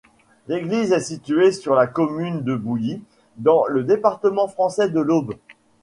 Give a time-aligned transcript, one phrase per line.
[0.47, 3.03] L'église est située sur la commune de Bouilly,
[3.37, 5.35] dans le département français de l'Aube.